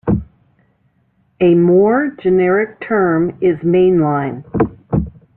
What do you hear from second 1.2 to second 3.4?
A more generic term